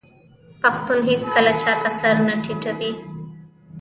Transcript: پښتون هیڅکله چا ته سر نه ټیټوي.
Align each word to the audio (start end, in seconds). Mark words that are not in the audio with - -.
پښتون 0.61 0.99
هیڅکله 1.09 1.51
چا 1.61 1.73
ته 1.81 1.89
سر 1.99 2.15
نه 2.27 2.33
ټیټوي. 2.43 2.91